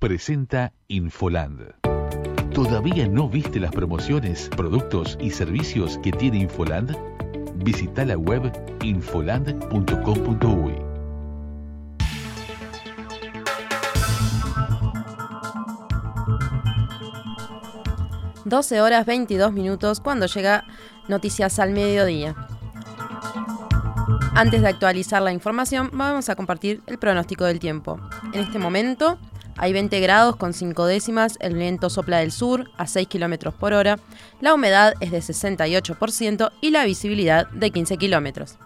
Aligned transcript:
presenta 0.00 0.72
Infoland. 0.88 1.74
¿Todavía 2.54 3.06
no 3.06 3.28
viste 3.28 3.60
las 3.60 3.70
promociones, 3.70 4.48
productos 4.48 5.18
y 5.20 5.30
servicios 5.30 5.98
que 6.02 6.10
tiene 6.10 6.38
Infoland? 6.38 6.96
Visita 7.56 8.06
la 8.06 8.16
web 8.16 8.50
infoland.com.uy. 8.82 10.74
...12 18.46 18.80
horas 18.80 19.06
22 19.06 19.52
minutos 19.52 20.00
cuando 20.00 20.26
llega 20.26 20.64
Noticias 21.08 21.58
al 21.58 21.72
Mediodía. 21.72 22.34
Antes 24.34 24.62
de 24.62 24.68
actualizar 24.68 25.20
la 25.20 25.32
información, 25.32 25.90
vamos 25.92 26.30
a 26.30 26.36
compartir 26.36 26.82
el 26.86 26.98
pronóstico 26.98 27.44
del 27.44 27.60
tiempo. 27.60 28.00
En 28.32 28.40
este 28.40 28.58
momento 28.58 29.18
hay 29.60 29.74
20 29.74 30.00
grados 30.00 30.36
con 30.36 30.54
5 30.54 30.86
décimas, 30.86 31.36
el 31.38 31.54
viento 31.54 31.90
sopla 31.90 32.20
del 32.20 32.32
sur 32.32 32.70
a 32.78 32.86
6 32.86 33.06
kilómetros 33.08 33.52
por 33.52 33.74
hora, 33.74 33.98
la 34.40 34.54
humedad 34.54 34.94
es 35.00 35.10
de 35.10 35.18
68% 35.18 36.50
y 36.62 36.70
la 36.70 36.86
visibilidad 36.86 37.46
de 37.50 37.70
15 37.70 37.98
kilómetros. 37.98 38.56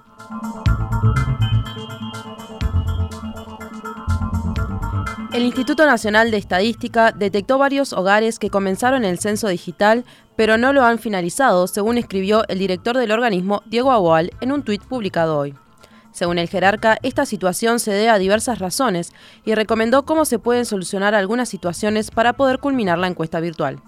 El 5.32 5.42
Instituto 5.42 5.84
Nacional 5.84 6.30
de 6.30 6.36
Estadística 6.36 7.10
detectó 7.10 7.58
varios 7.58 7.92
hogares 7.92 8.38
que 8.38 8.50
comenzaron 8.50 9.04
el 9.04 9.18
censo 9.18 9.48
digital, 9.48 10.04
pero 10.36 10.58
no 10.58 10.72
lo 10.72 10.84
han 10.84 11.00
finalizado, 11.00 11.66
según 11.66 11.98
escribió 11.98 12.46
el 12.46 12.60
director 12.60 12.96
del 12.96 13.10
organismo, 13.10 13.64
Diego 13.66 13.90
Agual, 13.90 14.30
en 14.40 14.52
un 14.52 14.62
tuit 14.62 14.84
publicado 14.84 15.36
hoy. 15.36 15.56
Según 16.14 16.38
el 16.38 16.48
jerarca, 16.48 16.96
esta 17.02 17.26
situación 17.26 17.80
se 17.80 17.90
debe 17.90 18.08
a 18.08 18.20
diversas 18.20 18.60
razones 18.60 19.12
y 19.44 19.52
recomendó 19.56 20.04
cómo 20.04 20.24
se 20.24 20.38
pueden 20.38 20.64
solucionar 20.64 21.12
algunas 21.12 21.48
situaciones 21.48 22.12
para 22.12 22.34
poder 22.34 22.60
culminar 22.60 22.98
la 22.98 23.08
encuesta 23.08 23.40
virtual. 23.40 23.80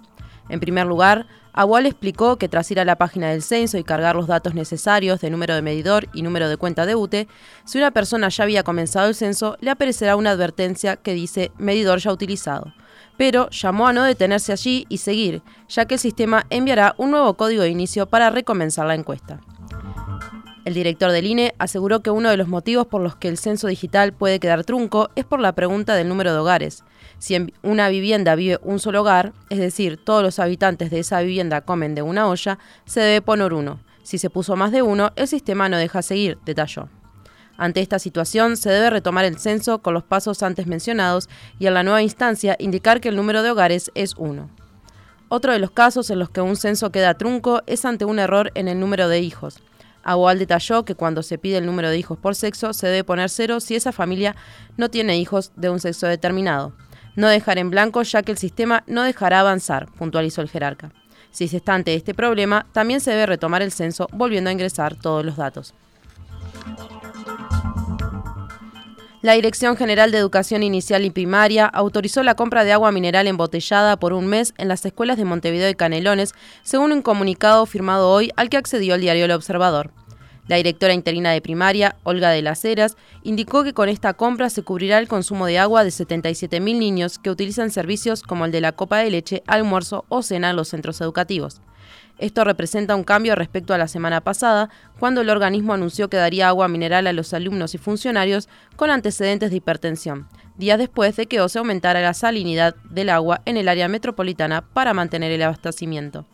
En 0.48 0.59
primer 0.59 0.89
lugar, 0.89 1.28
Agual 1.53 1.87
explicó 1.87 2.37
que 2.37 2.48
tras 2.48 2.69
ir 2.73 2.81
a 2.81 2.84
la 2.84 2.97
página 2.97 3.31
del 3.31 3.42
censo 3.42 3.78
y 3.78 3.84
cargar 3.84 4.17
los 4.17 4.27
datos 4.27 4.55
necesarios 4.55 5.20
de 5.20 5.31
número 5.31 5.55
de 5.55 5.62
medidor 5.62 6.09
y 6.12 6.23
número 6.23 6.48
de 6.48 6.56
cuenta 6.56 6.84
de 6.84 6.97
UTE, 6.97 7.28
si 7.65 7.78
una 7.78 7.92
persona 7.92 8.28
ya 8.28 8.43
había 8.43 8.65
comenzado 8.65 9.06
el 9.06 9.15
censo, 9.15 9.56
le 9.61 9.70
aparecerá 9.70 10.17
una 10.17 10.33
advertencia 10.33 10.97
que 10.97 11.15
dice 11.15 11.53
medidor 11.59 12.00
ya 12.00 12.11
utilizado. 12.12 12.75
Pero 13.17 13.48
llamó 13.50 13.87
a 13.87 13.93
no 13.93 14.03
detenerse 14.03 14.50
allí 14.50 14.84
y 14.89 14.98
seguir, 14.98 15.43
ya 15.69 15.84
que 15.84 15.95
el 15.95 16.00
sistema 16.00 16.45
enviará 16.50 16.97
un 16.98 17.12
nuevo 17.12 17.34
código 17.34 17.62
de 17.62 17.70
inicio 17.70 18.06
para 18.06 18.31
recomenzar 18.31 18.84
la 18.87 18.97
encuesta. 18.97 19.39
El 20.67 20.75
director 20.75 21.12
del 21.12 21.28
INE 21.28 21.55
aseguró 21.61 22.00
que 22.00 22.11
uno 22.11 22.28
de 22.28 22.36
los 22.36 22.48
motivos 22.48 22.89
por 22.89 23.00
los 23.00 23.14
que 23.14 23.28
el 23.28 23.39
censo 23.39 23.69
digital 23.69 24.12
puede 24.12 24.41
quedar 24.41 24.64
trunco 24.64 25.11
es 25.14 25.25
por 25.25 25.39
la 25.39 25.55
pregunta 25.55 25.95
del 25.95 26.09
número 26.09 26.33
de 26.33 26.41
hogares. 26.41 26.83
Si 27.20 27.36
en 27.36 27.53
una 27.62 27.89
vivienda 27.89 28.34
vive 28.34 28.59
un 28.64 28.81
solo 28.81 29.03
hogar, 29.03 29.33
es 29.48 29.61
decir, 29.61 29.97
todos 29.97 30.25
los 30.25 30.41
habitantes 30.41 30.91
de 30.91 30.98
esa 30.98 31.20
vivienda 31.20 31.61
comen 31.61 31.94
de 31.94 32.03
una 32.03 32.27
olla, 32.27 32.59
se 32.84 32.98
debe 32.98 33.22
poner 33.22 33.53
uno. 33.53 33.78
Si 34.03 34.19
se 34.19 34.28
puso 34.28 34.56
más 34.56 34.72
de 34.72 34.83
uno, 34.83 35.12
el 35.14 35.28
sistema 35.28 35.69
no 35.69 35.77
deja 35.77 36.03
seguir, 36.03 36.37
detalló. 36.44 36.89
Ante 37.56 37.81
esta 37.81 38.00
situación, 38.00 38.56
se 38.56 38.70
debe 38.70 38.91
retomar 38.91 39.25
el 39.25 39.39
censo 39.39 39.83
con 39.83 39.94
los 39.94 40.03
pasos 40.03 40.42
antes 40.42 40.67
mencionados 40.67 41.28
y 41.61 41.69
en 41.69 41.75
la 41.75 41.84
nueva 41.84 42.03
instancia 42.03 42.56
indicar 42.59 43.00
que 43.00 43.11
el 43.11 43.14
número 43.14 43.44
de 43.44 43.53
hogares 43.53 43.92
es 43.94 44.17
uno. 44.19 44.50
Otro 45.28 45.53
de 45.53 45.61
los 45.61 45.70
casos 45.70 46.11
en 46.11 46.19
los 46.19 46.31
que 46.31 46.41
un 46.41 46.56
censo 46.56 46.91
queda 46.91 47.14
trunco 47.14 47.62
es 47.69 47.84
ante 47.84 48.05
un 48.05 48.19
error 48.19 48.50
en 48.56 48.67
el 48.67 48.81
número 48.81 49.09
de 49.09 49.20
hijos. 49.20 49.61
Agual 50.07 50.39
detalló 50.39 50.85
que 50.85 50.95
cuando 50.95 51.25
se 51.25 51.37
pide 51.37 51.59
el 51.59 51.67
número 51.67 51.91
de 51.91 51.99
hijos 51.99 52.17
por 52.17 52.37
sexo 52.37 52.73
se 52.73 52.87
debe 52.87 53.03
poner 53.03 53.29
cero 53.29 53.59
si 53.59 53.75
esa 53.75 53.91
familia 53.91 54.37
no 54.77 54.89
tiene 54.89 55.19
hijos 55.19 55.51
de 55.57 55.69
un 55.69 55.81
sexo 55.81 56.07
determinado. 56.07 56.73
No 57.17 57.29
dejar 57.29 57.59
en 57.59 57.71
blanco 57.71 58.03
ya 58.05 58.23
que 58.23 58.31
el 58.31 58.39
sistema 58.39 58.84
no 58.87 59.03
dejará 59.03 59.41
avanzar, 59.41 59.91
puntualizó 59.99 60.43
el 60.43 60.49
jerarca. 60.49 60.93
Si 61.33 61.49
se 61.49 61.57
está 61.57 61.75
ante 61.75 61.95
este 61.95 62.15
problema, 62.15 62.67
también 62.73 63.01
se 63.01 63.11
debe 63.11 63.27
retomar 63.27 63.62
el 63.62 63.73
censo 63.73 64.07
volviendo 64.12 64.49
a 64.49 64.53
ingresar 64.53 64.95
todos 64.95 65.25
los 65.25 65.37
datos. 65.37 65.75
La 69.22 69.32
Dirección 69.32 69.78
General 69.78 70.12
de 70.12 70.19
Educación 70.19 70.62
Inicial 70.62 71.04
y 71.06 71.10
Primaria 71.10 71.65
autorizó 71.65 72.22
la 72.22 72.34
compra 72.34 72.65
de 72.65 72.72
agua 72.72 72.93
mineral 72.93 73.27
embotellada 73.27 73.97
por 73.97 74.12
un 74.12 74.27
mes 74.27 74.53
en 74.59 74.69
las 74.69 74.84
escuelas 74.84 75.16
de 75.16 75.25
Montevideo 75.25 75.71
y 75.71 75.75
Canelones, 75.75 76.34
según 76.62 76.93
un 76.93 77.00
comunicado 77.00 77.65
firmado 77.65 78.10
hoy 78.10 78.31
al 78.37 78.50
que 78.50 78.59
accedió 78.59 78.94
el 78.94 79.00
diario 79.00 79.25
El 79.25 79.31
Observador. 79.31 79.91
La 80.49 80.56
directora 80.56 80.93
interina 80.93 81.32
de 81.32 81.41
primaria, 81.41 81.97
Olga 82.04 82.31
de 82.31 82.43
las 82.43 82.65
Heras, 82.65 82.97
indicó 83.25 83.65
que 83.65 83.72
con 83.72 83.88
esta 83.88 84.12
compra 84.12 84.50
se 84.50 84.62
cubrirá 84.62 84.99
el 84.99 85.09
consumo 85.09 85.47
de 85.47 85.59
agua 85.59 85.83
de 85.83 85.91
77.000 85.91 86.78
niños 86.78 87.19
que 87.19 87.31
utilizan 87.31 87.71
servicios 87.71 88.22
como 88.22 88.44
el 88.44 88.53
de 88.53 88.60
la 88.60 88.72
copa 88.72 88.98
de 88.98 89.10
leche, 89.10 89.43
almuerzo 89.47 90.04
o 90.09 90.22
cena 90.22 90.50
en 90.50 90.56
los 90.56 90.69
centros 90.69 91.00
educativos. 91.00 91.62
Esto 92.19 92.44
representa 92.44 92.97
un 92.97 93.04
cambio 93.04 93.34
respecto 93.34 93.74
a 93.74 93.78
la 93.78 93.88
semana 93.88 94.20
pasada, 94.22 94.70
cuando 94.98 95.20
el 95.20 95.30
organismo 95.30 95.74
anunció 95.74 96.08
que 96.08 96.16
daría 96.16 96.48
agua 96.48 96.69
mineral 96.69 97.06
a 97.06 97.12
los 97.12 97.34
alumnos 97.34 97.74
y 97.74 97.78
funcionarios 97.78 98.48
con 98.76 98.91
antecedentes 98.91 99.50
de 99.50 99.56
hipertensión, 99.56 100.28
días 100.56 100.78
después 100.78 101.16
de 101.16 101.26
que 101.26 101.47
se 101.48 101.58
aumentara 101.58 102.00
la 102.00 102.14
salinidad 102.14 102.74
del 102.91 103.10
agua 103.10 103.42
en 103.44 103.56
el 103.56 103.69
área 103.69 103.88
metropolitana 103.88 104.62
para 104.62 104.94
mantener 104.94 105.30
el 105.32 105.42
abastecimiento. 105.42 106.26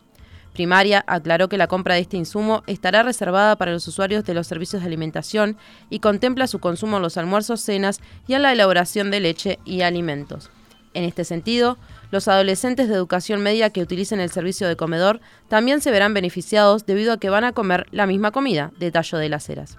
Primaria 0.53 1.03
aclaró 1.07 1.49
que 1.49 1.57
la 1.57 1.67
compra 1.67 1.95
de 1.95 2.03
este 2.03 2.17
insumo 2.17 2.63
estará 2.67 3.03
reservada 3.03 3.57
para 3.57 3.73
los 3.73 3.89
usuarios 3.89 4.25
de 4.25 4.35
los 4.35 4.47
servicios 4.47 4.83
de 4.83 4.87
alimentación 4.87 5.57
y 5.89 6.01
contempla 6.01 6.47
su 6.47 6.59
consumo 6.59 6.99
en 6.99 7.03
los 7.03 7.17
almuerzos, 7.17 7.63
cenas 7.63 8.01
y 8.27 8.35
en 8.35 8.43
la 8.43 8.53
elaboración 8.53 9.11
de 9.11 9.21
leche 9.21 9.59
y 9.65 9.81
alimentos. 9.81 10.51
En 10.95 11.05
este 11.05 11.25
sentido, 11.25 11.79
los 12.11 12.29
adolescentes 12.29 12.89
de 12.89 12.95
educación 12.95 13.43
media 13.43 13.71
que 13.71 13.83
utilicen 13.83 14.21
el 14.21 14.31
servicio 14.31 14.69
de 14.69 14.77
comedor 14.77 15.21
también 15.49 15.81
se 15.81 15.91
verán 15.91 16.15
beneficiados 16.15 16.85
debido 16.85 17.13
a 17.13 17.19
que 17.19 17.31
van 17.31 17.45
a 17.45 17.53
comer 17.53 17.87
la 17.91 18.07
misma 18.07 18.31
comida, 18.31 18.73
detalló 18.79 19.19
de 19.19 19.29
las 19.29 19.49
Heras. 19.49 19.79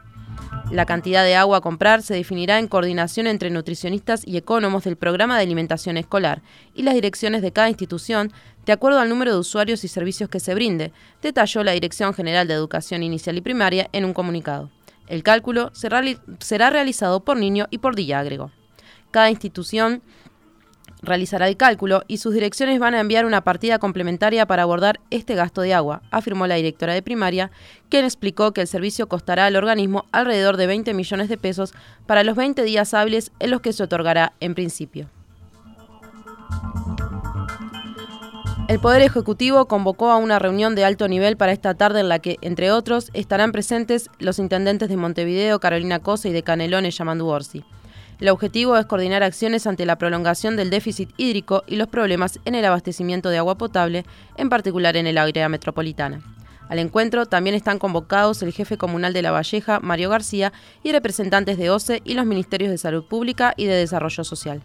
La 0.71 0.85
cantidad 0.85 1.23
de 1.23 1.35
agua 1.35 1.57
a 1.57 1.61
comprar 1.61 2.01
se 2.01 2.15
definirá 2.15 2.57
en 2.57 2.67
coordinación 2.67 3.27
entre 3.27 3.51
nutricionistas 3.51 4.25
y 4.25 4.37
ecónomos 4.37 4.83
del 4.83 4.95
programa 4.95 5.37
de 5.37 5.43
alimentación 5.43 5.97
escolar 5.97 6.41
y 6.73 6.81
las 6.81 6.95
direcciones 6.95 7.41
de 7.41 7.51
cada 7.51 7.69
institución 7.69 8.31
de 8.65 8.73
acuerdo 8.73 8.99
al 8.99 9.09
número 9.09 9.33
de 9.33 9.39
usuarios 9.39 9.83
y 9.83 9.87
servicios 9.87 10.29
que 10.29 10.39
se 10.39 10.55
brinde, 10.55 10.91
detalló 11.21 11.63
la 11.63 11.73
Dirección 11.73 12.13
General 12.13 12.47
de 12.47 12.53
Educación 12.53 13.03
Inicial 13.03 13.37
y 13.37 13.41
Primaria 13.41 13.89
en 13.91 14.05
un 14.05 14.13
comunicado. 14.13 14.71
El 15.07 15.21
cálculo 15.21 15.69
será, 15.73 16.01
será 16.39 16.69
realizado 16.69 17.23
por 17.25 17.37
niño 17.37 17.67
y 17.69 17.79
por 17.79 17.95
día, 17.95 18.19
agregó. 18.19 18.51
Cada 19.11 19.29
institución 19.29 20.01
realizará 21.03 21.47
el 21.47 21.57
cálculo 21.57 22.03
y 22.07 22.17
sus 22.17 22.33
direcciones 22.33 22.79
van 22.79 22.95
a 22.95 22.99
enviar 22.99 23.25
una 23.25 23.43
partida 23.43 23.77
complementaria 23.77 24.45
para 24.45 24.63
abordar 24.63 24.99
este 25.11 25.35
gasto 25.35 25.61
de 25.61 25.73
agua, 25.73 26.01
afirmó 26.09 26.47
la 26.47 26.55
directora 26.55 26.93
de 26.93 27.01
primaria, 27.01 27.51
quien 27.89 28.05
explicó 28.05 28.53
que 28.53 28.61
el 28.61 28.67
servicio 28.67 29.07
costará 29.07 29.45
al 29.45 29.55
organismo 29.55 30.05
alrededor 30.11 30.57
de 30.57 30.67
20 30.67 30.93
millones 30.93 31.29
de 31.29 31.37
pesos 31.37 31.73
para 32.07 32.23
los 32.23 32.35
20 32.35 32.63
días 32.63 32.93
hábiles 32.93 33.31
en 33.39 33.51
los 33.51 33.61
que 33.61 33.73
se 33.73 33.83
otorgará 33.83 34.33
en 34.39 34.55
principio. 34.55 35.09
El 38.69 38.79
Poder 38.79 39.01
Ejecutivo 39.01 39.65
convocó 39.65 40.09
a 40.09 40.17
una 40.17 40.39
reunión 40.39 40.73
de 40.73 40.85
alto 40.85 41.09
nivel 41.09 41.35
para 41.35 41.51
esta 41.51 41.73
tarde 41.73 41.99
en 41.99 42.07
la 42.07 42.19
que, 42.19 42.37
entre 42.41 42.71
otros, 42.71 43.09
estarán 43.13 43.51
presentes 43.51 44.09
los 44.19 44.39
intendentes 44.39 44.87
de 44.87 44.95
Montevideo, 44.95 45.59
Carolina 45.59 45.99
Cosa 45.99 46.29
y 46.29 46.31
de 46.31 46.43
Canelones, 46.43 46.97
Yamandu 46.97 47.27
Orsi. 47.27 47.65
El 48.23 48.29
objetivo 48.29 48.77
es 48.77 48.85
coordinar 48.85 49.21
acciones 49.21 49.67
ante 49.67 49.85
la 49.85 49.97
prolongación 49.97 50.55
del 50.55 50.69
déficit 50.69 51.09
hídrico 51.17 51.65
y 51.67 51.75
los 51.75 51.89
problemas 51.89 52.39
en 52.45 52.55
el 52.55 52.63
abastecimiento 52.63 53.27
de 53.27 53.37
agua 53.37 53.57
potable, 53.57 54.05
en 54.37 54.47
particular 54.47 54.95
en 54.95 55.07
el 55.07 55.17
área 55.17 55.49
metropolitana. 55.49 56.21
Al 56.69 56.79
encuentro 56.79 57.25
también 57.25 57.53
están 57.53 57.79
convocados 57.79 58.41
el 58.41 58.53
jefe 58.53 58.77
comunal 58.77 59.11
de 59.11 59.23
La 59.23 59.31
Valleja, 59.31 59.81
Mario 59.81 60.09
García, 60.09 60.53
y 60.83 60.93
representantes 60.93 61.57
de 61.57 61.69
OCE 61.69 62.01
y 62.05 62.13
los 62.13 62.25
ministerios 62.25 62.71
de 62.71 62.77
Salud 62.77 63.03
Pública 63.03 63.53
y 63.57 63.65
de 63.65 63.75
Desarrollo 63.75 64.23
Social. 64.23 64.63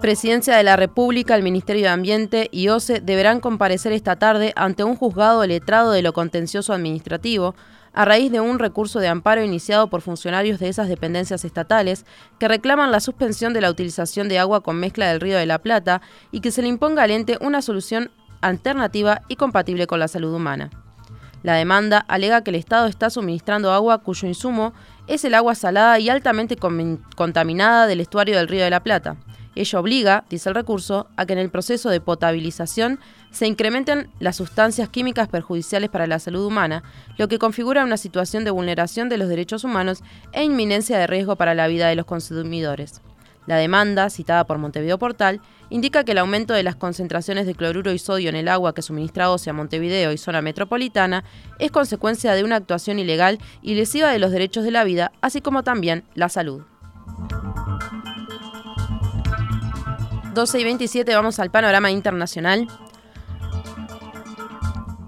Presidencia 0.00 0.56
de 0.56 0.64
la 0.64 0.74
República, 0.74 1.36
el 1.36 1.44
Ministerio 1.44 1.82
de 1.82 1.90
Ambiente 1.90 2.48
y 2.50 2.66
OCE 2.66 3.00
deberán 3.00 3.38
comparecer 3.38 3.92
esta 3.92 4.16
tarde 4.16 4.52
ante 4.56 4.82
un 4.82 4.96
juzgado 4.96 5.46
letrado 5.46 5.92
de 5.92 6.02
lo 6.02 6.12
contencioso 6.12 6.72
administrativo 6.72 7.54
a 7.98 8.04
raíz 8.04 8.30
de 8.30 8.40
un 8.40 8.60
recurso 8.60 9.00
de 9.00 9.08
amparo 9.08 9.42
iniciado 9.42 9.88
por 9.88 10.02
funcionarios 10.02 10.60
de 10.60 10.68
esas 10.68 10.86
dependencias 10.86 11.44
estatales 11.44 12.06
que 12.38 12.46
reclaman 12.46 12.92
la 12.92 13.00
suspensión 13.00 13.52
de 13.52 13.60
la 13.60 13.70
utilización 13.70 14.28
de 14.28 14.38
agua 14.38 14.60
con 14.60 14.78
mezcla 14.78 15.08
del 15.08 15.20
Río 15.20 15.36
de 15.36 15.46
la 15.46 15.58
Plata 15.58 16.00
y 16.30 16.38
que 16.40 16.52
se 16.52 16.62
le 16.62 16.68
imponga 16.68 17.02
al 17.02 17.10
ente 17.10 17.38
una 17.40 17.60
solución 17.60 18.12
alternativa 18.40 19.22
y 19.26 19.34
compatible 19.34 19.88
con 19.88 19.98
la 19.98 20.06
salud 20.06 20.32
humana. 20.32 20.70
La 21.42 21.54
demanda 21.54 22.04
alega 22.06 22.44
que 22.44 22.50
el 22.50 22.54
Estado 22.54 22.86
está 22.86 23.10
suministrando 23.10 23.72
agua 23.72 23.98
cuyo 23.98 24.28
insumo 24.28 24.74
es 25.08 25.24
el 25.24 25.34
agua 25.34 25.56
salada 25.56 25.98
y 25.98 26.08
altamente 26.08 26.56
contaminada 27.16 27.88
del 27.88 28.00
estuario 28.00 28.36
del 28.36 28.46
Río 28.46 28.62
de 28.62 28.70
la 28.70 28.84
Plata. 28.84 29.16
Ello 29.58 29.80
obliga, 29.80 30.24
dice 30.30 30.48
el 30.48 30.54
recurso, 30.54 31.08
a 31.16 31.26
que 31.26 31.32
en 31.32 31.40
el 31.40 31.50
proceso 31.50 31.90
de 31.90 32.00
potabilización 32.00 33.00
se 33.32 33.48
incrementen 33.48 34.08
las 34.20 34.36
sustancias 34.36 34.88
químicas 34.88 35.26
perjudiciales 35.26 35.90
para 35.90 36.06
la 36.06 36.20
salud 36.20 36.46
humana, 36.46 36.84
lo 37.16 37.26
que 37.26 37.40
configura 37.40 37.82
una 37.82 37.96
situación 37.96 38.44
de 38.44 38.52
vulneración 38.52 39.08
de 39.08 39.18
los 39.18 39.28
derechos 39.28 39.64
humanos 39.64 40.04
e 40.30 40.44
inminencia 40.44 40.96
de 40.96 41.08
riesgo 41.08 41.34
para 41.34 41.56
la 41.56 41.66
vida 41.66 41.88
de 41.88 41.96
los 41.96 42.06
consumidores. 42.06 43.02
La 43.48 43.56
demanda, 43.56 44.10
citada 44.10 44.44
por 44.44 44.58
Montevideo 44.58 44.96
Portal, 44.96 45.40
indica 45.70 46.04
que 46.04 46.12
el 46.12 46.18
aumento 46.18 46.54
de 46.54 46.62
las 46.62 46.76
concentraciones 46.76 47.44
de 47.44 47.56
cloruro 47.56 47.92
y 47.92 47.98
sodio 47.98 48.28
en 48.28 48.36
el 48.36 48.46
agua 48.46 48.76
que 48.76 48.82
suministra 48.82 49.28
OCE 49.32 49.52
Montevideo 49.52 50.12
y 50.12 50.18
zona 50.18 50.40
metropolitana 50.40 51.24
es 51.58 51.72
consecuencia 51.72 52.32
de 52.34 52.44
una 52.44 52.54
actuación 52.54 53.00
ilegal 53.00 53.40
y 53.60 53.74
lesiva 53.74 54.12
de 54.12 54.20
los 54.20 54.30
derechos 54.30 54.62
de 54.62 54.70
la 54.70 54.84
vida, 54.84 55.10
así 55.20 55.40
como 55.40 55.64
también 55.64 56.04
la 56.14 56.28
salud. 56.28 56.62
12 60.38 60.60
y 60.60 60.62
27 60.62 61.16
vamos 61.16 61.40
al 61.40 61.50
panorama 61.50 61.90
internacional. 61.90 62.68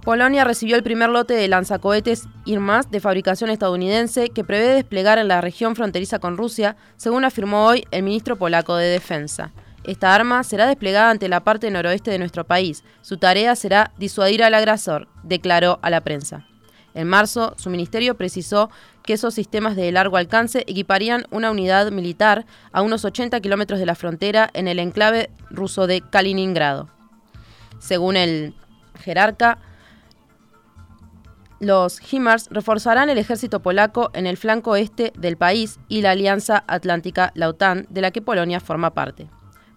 Polonia 0.03 0.43
recibió 0.43 0.75
el 0.75 0.83
primer 0.83 1.09
lote 1.09 1.35
de 1.35 1.47
lanzacohetes 1.47 2.27
IRMAS 2.47 2.91
de 2.91 2.99
fabricación 2.99 3.49
estadounidense 3.49 4.31
que 4.31 4.43
prevé 4.43 4.75
desplegar 4.75 5.19
en 5.19 5.29
la 5.29 5.41
región 5.41 5.77
fronteriza 5.77 6.19
con 6.19 6.37
Rusia, 6.37 6.75
según 6.97 7.25
afirmó 7.25 7.65
hoy 7.67 7.85
el 7.93 8.03
ministro 8.03 8.39
polaco 8.39 8.75
de 8.75 8.89
Defensa. 8.89 9.53
Esta 9.85 10.17
arma 10.17 10.43
será 10.43 10.67
desplegada 10.67 11.11
ante 11.11 11.29
la 11.29 11.45
parte 11.45 11.71
noroeste 11.71 12.11
de 12.11 12.19
nuestro 12.19 12.45
país. 12.45 12.83
Su 13.01 13.17
tarea 13.17 13.55
será 13.55 13.93
disuadir 13.99 14.43
al 14.43 14.55
agresor, 14.55 15.07
declaró 15.23 15.79
a 15.83 15.91
la 15.91 16.01
prensa. 16.01 16.45
En 16.93 17.07
marzo, 17.07 17.55
su 17.57 17.71
ministerio 17.71 18.17
precisó 18.17 18.69
que 19.11 19.15
esos 19.15 19.35
sistemas 19.35 19.75
de 19.75 19.91
largo 19.91 20.19
alcance 20.19 20.61
equiparían 20.69 21.27
una 21.33 21.51
unidad 21.51 21.91
militar 21.91 22.47
a 22.71 22.81
unos 22.81 23.05
80 23.05 23.41
kilómetros 23.41 23.81
de 23.81 23.87
la 23.87 23.97
frontera 23.97 24.49
en 24.55 24.69
el 24.69 24.79
enclave 24.79 25.31
ruso 25.51 25.89
de 25.89 26.01
Kaliningrado. 26.01 26.89
Según 27.81 28.17
el 28.17 28.55
jerarca, 29.01 29.59
los 31.59 31.99
HIMARS 31.99 32.51
reforzarán 32.53 33.11
el 33.11 33.19
ejército 33.19 33.59
polaco 33.59 34.13
en 34.15 34.29
el 34.29 34.37
flanco 34.37 34.77
este 34.77 35.13
del 35.19 35.37
país 35.37 35.81
y 35.89 36.03
la 36.03 36.13
Alianza 36.13 36.63
Atlántica, 36.69 37.33
la 37.35 37.49
OTAN, 37.49 37.89
de 37.91 38.03
la 38.03 38.13
que 38.13 38.23
Polonia 38.23 38.61
forma 38.61 38.95
parte. 38.95 39.27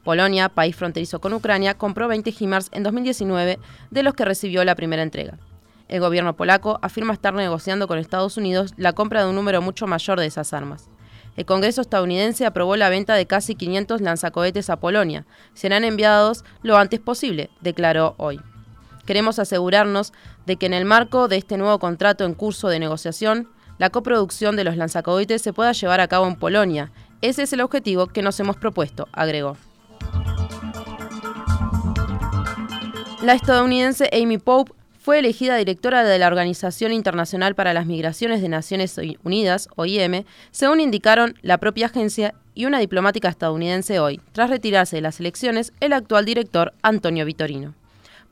Polonia, 0.04 0.50
país 0.50 0.76
fronterizo 0.76 1.20
con 1.20 1.34
Ucrania, 1.34 1.74
compró 1.74 2.08
20 2.08 2.36
HIMARS 2.38 2.70
en 2.72 2.84
2019, 2.84 3.58
de 3.90 4.04
los 4.04 4.14
que 4.14 4.26
recibió 4.26 4.64
la 4.64 4.76
primera 4.76 5.02
entrega. 5.02 5.40
El 5.88 6.00
gobierno 6.00 6.36
polaco 6.36 6.80
afirma 6.82 7.14
estar 7.14 7.34
negociando 7.34 7.88
con 7.88 8.00
Estados 8.00 8.38
Unidos 8.38 8.74
la 8.78 8.94
compra 8.94 9.24
de 9.24 9.30
un 9.30 9.36
número 9.36 9.62
mucho 9.62 9.88
mayor 9.88 10.20
de 10.20 10.26
esas 10.26 10.54
armas. 10.54 10.90
El 11.36 11.46
Congreso 11.46 11.82
estadounidense 11.82 12.46
aprobó 12.46 12.76
la 12.76 12.90
venta 12.90 13.16
de 13.16 13.26
casi 13.26 13.56
500 13.56 14.02
lanzacohetes 14.02 14.70
a 14.70 14.80
Polonia. 14.80 15.26
Serán 15.54 15.84
enviados 15.84 16.46
lo 16.62 16.78
antes 16.78 17.00
posible, 17.00 17.50
declaró 17.62 18.14
hoy. 18.18 18.40
Queremos 19.06 19.40
asegurarnos 19.40 20.14
de 20.46 20.58
que 20.58 20.68
en 20.68 20.74
el 20.74 20.86
marco 20.86 21.28
de 21.28 21.38
este 21.38 21.58
nuevo 21.58 21.80
contrato 21.80 22.24
en 22.24 22.36
curso 22.36 22.70
de 22.70 22.80
negociación, 22.80 23.50
la 23.80 23.90
coproducción 23.90 24.56
de 24.56 24.64
los 24.64 24.78
lanzacohetes 24.78 25.42
se 25.42 25.54
pueda 25.54 25.72
llevar 25.72 26.00
a 26.00 26.08
cabo 26.08 26.28
en 26.28 26.36
Polonia. 26.36 26.92
Ese 27.22 27.44
es 27.44 27.54
el 27.54 27.62
objetivo 27.62 28.08
que 28.08 28.22
nos 28.22 28.40
hemos 28.40 28.56
propuesto, 28.56 29.10
agregó. 29.12 29.58
La 33.22 33.34
estadounidense 33.34 34.10
Amy 34.14 34.38
Pope 34.38 34.74
fue 35.04 35.20
elegida 35.20 35.58
directora 35.58 36.06
de 36.06 36.18
la 36.18 36.28
Organización 36.28 36.94
Internacional 36.94 37.56
para 37.56 37.74
las 37.74 37.86
Migraciones 37.86 38.42
de 38.42 38.48
Naciones 38.48 38.98
Unidas, 39.26 39.68
OIM, 39.76 40.24
según 40.52 40.80
indicaron 40.80 41.36
la 41.42 41.58
propia 41.58 41.88
agencia 41.88 42.36
y 42.56 42.68
una 42.68 42.80
diplomática 42.80 43.28
estadounidense 43.28 44.00
hoy, 44.00 44.22
tras 44.32 44.50
retirarse 44.50 44.96
de 44.96 45.02
las 45.02 45.20
elecciones 45.20 45.74
el 45.82 45.92
actual 45.92 46.24
director 46.24 46.74
Antonio 46.84 47.26
Vitorino. 47.26 47.74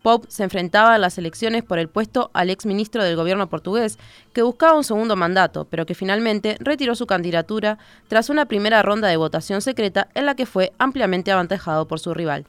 Pope 0.01 0.27
se 0.29 0.43
enfrentaba 0.43 0.95
en 0.95 1.01
las 1.01 1.17
elecciones 1.17 1.61
por 1.61 1.77
el 1.77 1.89
puesto 1.89 2.31
al 2.33 2.49
ex 2.49 2.65
ministro 2.65 3.03
del 3.03 3.17
gobierno 3.17 3.49
portugués, 3.49 3.99
que 4.31 4.41
buscaba 4.41 4.77
un 4.77 4.85
segundo 4.85 5.17
mandato, 5.17 5.67
pero 5.69 5.85
que 5.85 5.93
finalmente 5.93 6.55
retiró 6.61 6.95
su 6.95 7.05
candidatura 7.05 7.79
tras 8.07 8.29
una 8.29 8.45
primera 8.45 8.81
ronda 8.81 9.09
de 9.09 9.17
votación 9.17 9.59
secreta 9.61 10.07
en 10.13 10.25
la 10.25 10.35
que 10.35 10.45
fue 10.45 10.71
ampliamente 10.77 11.33
avantajado 11.33 11.85
por 11.89 11.99
su 11.99 12.13
rival. 12.13 12.45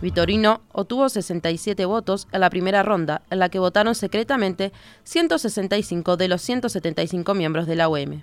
Vitorino 0.00 0.60
obtuvo 0.72 1.08
67 1.08 1.84
votos 1.86 2.28
en 2.30 2.40
la 2.40 2.50
primera 2.50 2.82
ronda, 2.82 3.22
en 3.30 3.38
la 3.38 3.48
que 3.48 3.58
votaron 3.58 3.94
secretamente 3.94 4.72
165 5.04 6.16
de 6.16 6.28
los 6.28 6.42
175 6.42 7.34
miembros 7.34 7.66
de 7.66 7.76
la 7.76 7.88
OEM. 7.88 8.22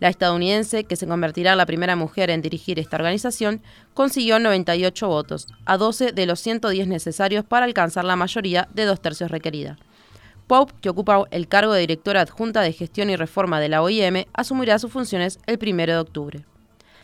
La 0.00 0.08
estadounidense, 0.08 0.84
que 0.84 0.96
se 0.96 1.08
convertirá 1.08 1.52
en 1.52 1.58
la 1.58 1.66
primera 1.66 1.96
mujer 1.96 2.30
en 2.30 2.42
dirigir 2.42 2.78
esta 2.78 2.96
organización, 2.96 3.62
consiguió 3.94 4.38
98 4.38 5.08
votos, 5.08 5.48
a 5.64 5.76
12 5.76 6.12
de 6.12 6.26
los 6.26 6.40
110 6.40 6.86
necesarios 6.86 7.44
para 7.44 7.64
alcanzar 7.64 8.04
la 8.04 8.14
mayoría 8.14 8.68
de 8.74 8.84
dos 8.84 9.00
tercios 9.00 9.30
requerida. 9.30 9.76
Pope, 10.46 10.74
que 10.80 10.88
ocupa 10.88 11.24
el 11.30 11.48
cargo 11.48 11.72
de 11.72 11.80
directora 11.80 12.20
adjunta 12.20 12.60
de 12.60 12.72
gestión 12.72 13.10
y 13.10 13.16
reforma 13.16 13.60
de 13.60 13.68
la 13.68 13.82
OIM, 13.82 14.24
asumirá 14.32 14.78
sus 14.78 14.92
funciones 14.92 15.40
el 15.46 15.58
1 15.60 15.86
de 15.86 15.98
octubre. 15.98 16.44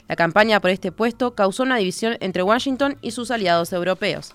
La 0.09 0.17
campaña 0.17 0.61
por 0.61 0.71
este 0.71 0.93
puesto 0.93 1.35
causó 1.35 1.63
una 1.63 1.77
división 1.77 2.17
entre 2.21 2.43
Washington 2.43 2.99
y 3.01 3.13
sus 3.13 3.31
aliados 3.31 3.73
europeos. 3.73 4.33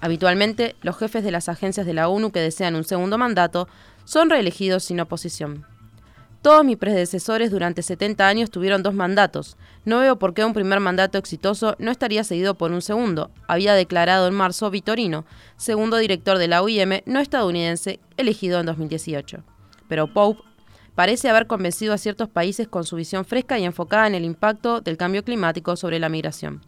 Habitualmente, 0.00 0.76
los 0.82 0.96
jefes 0.96 1.24
de 1.24 1.30
las 1.30 1.48
agencias 1.48 1.86
de 1.86 1.94
la 1.94 2.08
ONU 2.08 2.30
que 2.30 2.40
desean 2.40 2.74
un 2.74 2.84
segundo 2.84 3.18
mandato 3.18 3.68
son 4.04 4.30
reelegidos 4.30 4.84
sin 4.84 5.00
oposición. 5.00 5.66
Todos 6.40 6.64
mis 6.64 6.76
predecesores 6.76 7.50
durante 7.50 7.82
70 7.82 8.26
años 8.26 8.50
tuvieron 8.50 8.82
dos 8.84 8.94
mandatos. 8.94 9.56
No 9.84 9.98
veo 9.98 10.20
por 10.20 10.34
qué 10.34 10.44
un 10.44 10.52
primer 10.52 10.78
mandato 10.78 11.18
exitoso 11.18 11.74
no 11.80 11.90
estaría 11.90 12.22
seguido 12.22 12.54
por 12.54 12.70
un 12.70 12.80
segundo, 12.80 13.32
había 13.48 13.74
declarado 13.74 14.28
en 14.28 14.34
marzo 14.34 14.70
Vitorino, 14.70 15.24
segundo 15.56 15.96
director 15.96 16.38
de 16.38 16.46
la 16.46 16.62
OIM 16.62 17.00
no 17.06 17.18
estadounidense, 17.18 17.98
elegido 18.16 18.60
en 18.60 18.66
2018. 18.66 19.42
Pero 19.88 20.12
Pope 20.12 20.42
parece 20.98 21.28
haber 21.28 21.46
convencido 21.46 21.94
a 21.94 21.98
ciertos 21.98 22.28
países 22.28 22.66
con 22.66 22.82
su 22.82 22.96
visión 22.96 23.24
fresca 23.24 23.56
y 23.56 23.64
enfocada 23.64 24.08
en 24.08 24.16
el 24.16 24.24
impacto 24.24 24.80
del 24.80 24.96
cambio 24.96 25.22
climático 25.22 25.76
sobre 25.76 26.00
la 26.00 26.08
migración. 26.08 26.60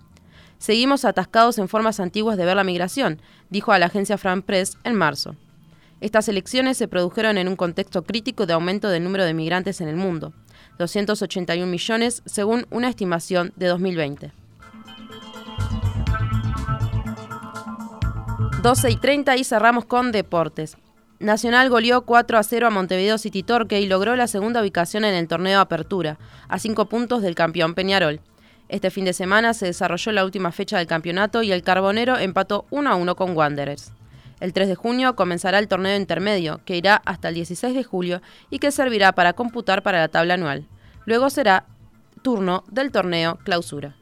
Seguimos 0.59 1.05
atascados 1.05 1.59
en 1.59 1.67
formas 1.67 1.99
antiguas 1.99 2.37
de 2.37 2.45
ver 2.45 2.55
la 2.55 2.63
migración, 2.63 3.21
dijo 3.49 3.73
a 3.73 3.81
la 3.81 3.87
agencia 3.87 4.19
France 4.19 4.45
Press 4.47 4.79
en 4.85 4.95
marzo. 4.95 5.35
Estas 6.01 6.29
elecciones 6.29 6.77
se 6.77 6.87
produjeron 6.87 7.39
en 7.39 7.49
un 7.49 7.57
contexto 7.57 8.05
crítico 8.05 8.47
de 8.47 8.53
aumento 8.53 8.89
del 8.89 9.03
número 9.03 9.25
de 9.25 9.35
migrantes 9.35 9.81
en 9.81 9.89
el 9.89 9.97
mundo, 9.97 10.33
281 10.79 11.67
millones 11.67 12.23
según 12.25 12.69
una 12.71 12.89
estimación 12.89 13.53
de 13.57 13.67
2020. 13.67 14.31
12 18.63 18.91
y 18.93 18.97
30 18.97 19.37
y 19.39 19.43
cerramos 19.43 19.87
con 19.87 20.13
deportes. 20.13 20.77
Nacional 21.21 21.69
goleó 21.69 22.07
4 22.07 22.39
a 22.39 22.43
0 22.43 22.67
a 22.69 22.71
Montevideo 22.71 23.19
City 23.19 23.43
Torque 23.43 23.79
y 23.79 23.87
logró 23.87 24.17
la 24.17 24.27
segunda 24.27 24.63
ubicación 24.63 25.05
en 25.05 25.15
el 25.15 25.29
torneo 25.29 25.61
Apertura, 25.61 26.17
a 26.49 26.59
5 26.59 26.87
puntos 26.87 27.21
del 27.21 27.35
campeón 27.35 27.75
Peñarol. 27.75 28.23
Este 28.71 28.91
fin 28.91 29.05
de 29.05 29.13
semana 29.13 29.53
se 29.53 29.67
desarrolló 29.67 30.13
la 30.13 30.25
última 30.25 30.51
fecha 30.51 30.79
del 30.79 30.87
campeonato 30.87 31.43
y 31.43 31.53
el 31.53 31.63
Carbonero 31.63 32.17
empató 32.17 32.65
1 32.71 32.89
a 32.91 32.95
1 32.95 33.17
con 33.17 33.37
Wanderers. 33.37 33.93
El 34.41 34.55
3 34.55 34.69
de 34.69 34.75
junio 34.77 35.15
comenzará 35.15 35.59
el 35.59 35.69
torneo 35.69 35.95
intermedio, 35.95 36.63
que 36.65 36.79
irá 36.79 37.03
hasta 37.05 37.29
el 37.29 37.35
16 37.35 37.75
de 37.75 37.85
julio 37.85 38.23
y 38.49 38.59
que 38.59 38.71
servirá 38.71 39.13
para 39.13 39.35
computar 39.35 39.83
para 39.83 39.99
la 39.99 40.09
tabla 40.09 40.35
anual. 40.35 40.69
Luego 41.05 41.29
será 41.29 41.67
turno 42.23 42.65
del 42.71 42.93
torneo 42.93 43.39
clausura. 43.45 44.00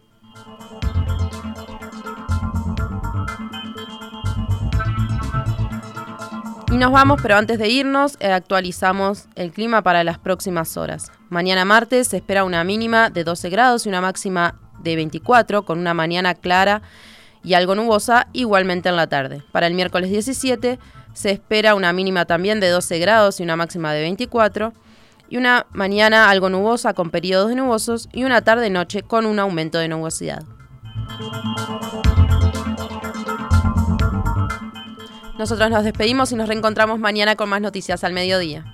Nos 6.79 6.93
vamos, 6.93 7.21
pero 7.21 7.37
antes 7.37 7.59
de 7.59 7.69
irnos, 7.69 8.17
eh, 8.21 8.31
actualizamos 8.31 9.27
el 9.35 9.51
clima 9.51 9.83
para 9.83 10.05
las 10.05 10.19
próximas 10.19 10.77
horas. 10.77 11.11
Mañana 11.29 11.65
martes 11.65 12.07
se 12.09 12.19
espera 12.19 12.45
una 12.45 12.63
mínima 12.63 13.11
de 13.11 13.25
12 13.25 13.51
grados 13.51 13.85
y 13.85 13.89
una 13.89 14.01
máxima 14.01 14.55
de 14.79 14.95
24, 14.95 15.65
con 15.65 15.81
una 15.81 15.93
mañana 15.93 16.35
clara 16.35 16.83
y 17.43 17.55
algo 17.55 17.75
nubosa 17.75 18.29
igualmente 18.33 18.89
en 18.89 18.97
la 18.97 19.09
tarde. 19.09 19.43
Para 19.51 19.67
el 19.67 19.75
miércoles 19.75 20.11
17 20.11 20.79
se 21.15 21.31
espera 21.31 21.75
una 21.75 21.93
mínima 21.93 22.27
también 22.27 22.61
de 22.61 22.69
12 22.69 22.99
grados 23.01 23.41
y 23.41 23.43
una 23.43 23.57
máxima 23.57 23.93
de 23.93 24.03
24 24.03 24.73
y 25.29 25.37
una 25.37 25.67
mañana 25.73 26.31
algo 26.31 26.49
nubosa 26.49 26.95
con 26.95 27.11
periodos 27.11 27.49
de 27.49 27.57
nubosos 27.57 28.09
y 28.13 28.23
una 28.23 28.43
tarde-noche 28.43 29.03
con 29.03 29.27
un 29.27 29.41
aumento 29.41 29.79
de 29.79 29.89
nubosidad. 29.89 30.45
Nosotros 35.39 35.71
nos 35.71 35.85
despedimos 35.85 36.33
y 36.33 36.35
nos 36.35 36.49
reencontramos 36.49 36.99
mañana 36.99 37.37
con 37.37 37.49
más 37.49 37.61
noticias 37.61 38.03
al 38.03 38.13
mediodía. 38.13 38.65